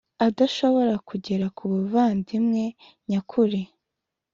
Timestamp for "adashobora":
0.27-0.93